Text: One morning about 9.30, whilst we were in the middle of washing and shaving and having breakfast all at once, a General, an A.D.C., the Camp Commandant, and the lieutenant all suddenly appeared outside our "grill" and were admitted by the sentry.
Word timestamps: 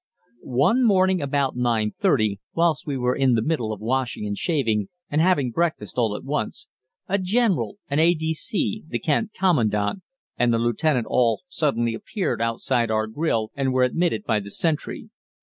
One 0.41 0.83
morning 0.83 1.21
about 1.21 1.55
9.30, 1.55 2.39
whilst 2.55 2.87
we 2.87 2.97
were 2.97 3.15
in 3.15 3.35
the 3.35 3.43
middle 3.43 3.71
of 3.71 3.79
washing 3.79 4.25
and 4.25 4.35
shaving 4.35 4.89
and 5.11 5.21
having 5.21 5.51
breakfast 5.51 5.95
all 5.99 6.15
at 6.15 6.23
once, 6.23 6.67
a 7.07 7.19
General, 7.19 7.77
an 7.87 7.99
A.D.C., 7.99 8.85
the 8.87 8.97
Camp 8.97 9.29
Commandant, 9.39 10.01
and 10.39 10.51
the 10.51 10.57
lieutenant 10.57 11.05
all 11.07 11.43
suddenly 11.49 11.93
appeared 11.93 12.41
outside 12.41 12.89
our 12.89 13.05
"grill" 13.05 13.51
and 13.55 13.73
were 13.73 13.83
admitted 13.83 14.23
by 14.23 14.39
the 14.39 14.49
sentry. 14.49 15.11